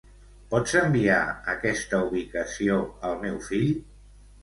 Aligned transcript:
Pots 0.53 0.73
enviar 0.79 1.19
aquesta 1.55 2.01
ubicació 2.09 2.83
al 3.11 3.19
meu 3.25 3.41
fill? 3.53 3.73